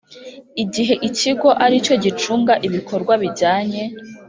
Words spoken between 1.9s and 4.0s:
gicunga ibikorwa bijyanye